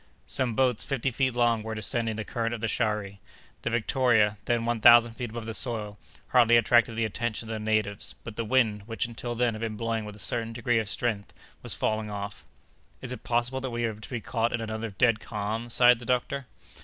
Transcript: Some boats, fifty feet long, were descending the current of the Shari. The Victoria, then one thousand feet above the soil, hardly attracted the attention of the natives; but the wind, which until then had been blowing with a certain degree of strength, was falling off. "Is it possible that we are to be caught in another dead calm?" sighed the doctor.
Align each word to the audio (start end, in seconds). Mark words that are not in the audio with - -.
Some 0.25 0.55
boats, 0.55 0.83
fifty 0.83 1.11
feet 1.11 1.35
long, 1.35 1.61
were 1.61 1.75
descending 1.75 2.15
the 2.15 2.25
current 2.25 2.55
of 2.55 2.61
the 2.61 2.67
Shari. 2.67 3.19
The 3.61 3.69
Victoria, 3.69 4.39
then 4.45 4.65
one 4.65 4.81
thousand 4.81 5.13
feet 5.13 5.29
above 5.29 5.45
the 5.45 5.53
soil, 5.53 5.99
hardly 6.29 6.57
attracted 6.57 6.95
the 6.95 7.05
attention 7.05 7.47
of 7.47 7.53
the 7.53 7.59
natives; 7.59 8.15
but 8.23 8.35
the 8.35 8.43
wind, 8.43 8.87
which 8.87 9.05
until 9.05 9.35
then 9.35 9.53
had 9.53 9.61
been 9.61 9.77
blowing 9.77 10.03
with 10.03 10.15
a 10.15 10.17
certain 10.17 10.53
degree 10.53 10.79
of 10.79 10.89
strength, 10.89 11.33
was 11.61 11.75
falling 11.75 12.09
off. 12.09 12.45
"Is 12.99 13.11
it 13.11 13.23
possible 13.23 13.61
that 13.61 13.69
we 13.69 13.83
are 13.83 13.93
to 13.93 14.09
be 14.09 14.21
caught 14.21 14.51
in 14.53 14.59
another 14.59 14.89
dead 14.89 15.19
calm?" 15.19 15.69
sighed 15.69 15.99
the 15.99 16.05
doctor. 16.07 16.47